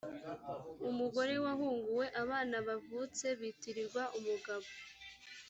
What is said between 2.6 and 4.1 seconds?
bavutse bitirirwa